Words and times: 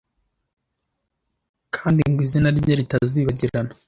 kandi 1.75 1.99
ngo 2.09 2.19
izina 2.27 2.49
rye 2.57 2.73
ritazibagirana 2.79 3.71